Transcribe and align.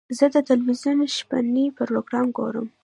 زه 0.17 0.25
د 0.33 0.35
تلویزیون 0.49 0.97
شپهني 1.17 1.65
پروګرام 1.77 2.27
ګورم. 2.37 2.67